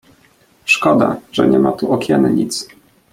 [0.65, 2.67] "Szkoda, że tu niema okiennic."